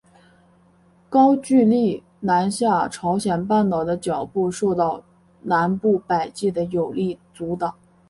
[1.11, 5.03] 高句丽南下朝鲜半岛的脚步受到
[5.43, 7.75] 南部百济的有力阻挡。